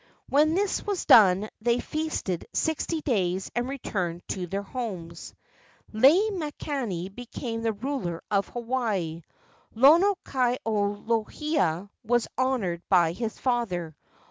When 0.29 0.55
this 0.55 0.83
was 0.83 1.05
done 1.05 1.47
they 1.61 1.79
feasted 1.79 2.47
sixty 2.53 3.01
days 3.01 3.51
and 3.53 3.69
returned 3.69 4.27
to 4.29 4.47
their 4.47 4.63
homes. 4.63 5.35
Lei 5.93 6.31
makani 6.31 7.07
became 7.13 7.61
the 7.61 7.73
ruler 7.73 8.23
of 8.31 8.47
Hawaii. 8.47 9.21
Lono 9.75 10.15
kai 10.23 10.57
o 10.65 10.95
lohia 11.07 11.87
was 12.03 12.27
honored 12.35 12.81
by 12.89 13.11
his 13.11 13.37
father. 13.37 13.95